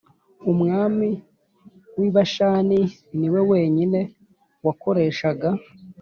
Umwami 0.51 1.09
w 1.97 2.01
i 2.07 2.09
bashani 2.15 2.79
ni 3.19 3.27
we 3.33 3.41
wenyine 3.51 3.99
wakoreshaga 4.65 5.49